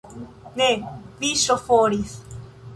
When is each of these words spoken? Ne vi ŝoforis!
Ne 0.61 0.69
vi 1.19 1.29
ŝoforis! 1.45 2.19